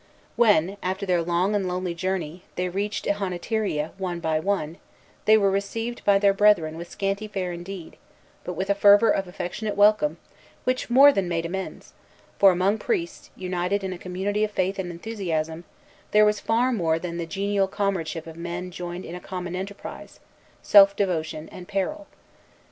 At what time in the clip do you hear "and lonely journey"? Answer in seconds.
1.53-2.41